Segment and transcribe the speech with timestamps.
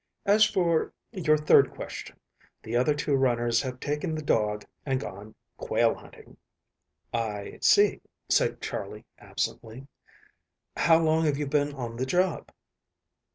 [0.25, 2.19] As for your third question,
[2.63, 6.37] the other two runners have taken the dog and gone quail hunting."
[7.13, 9.85] "I see," said Charley absently.
[10.75, 12.49] "How long have you been on the job?"